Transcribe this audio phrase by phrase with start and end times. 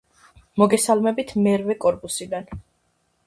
[0.61, 2.49] მოგესალმებით მერვე კორპუსიდან.